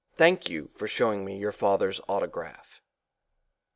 [0.15, 2.81] Thank you for showing me your father's autograph.